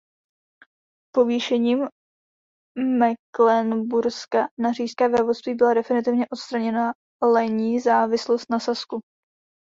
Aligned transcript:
Povýšením 1.15 1.79
Meklenburska 2.77 4.47
na 4.59 4.71
říšské 4.73 5.09
vévodství 5.09 5.53
byla 5.55 5.73
definitivně 5.73 6.27
odstraněna 6.31 6.93
lenní 7.23 7.79
závislost 7.79 8.45
na 8.49 8.59
Sasku. 8.59 8.99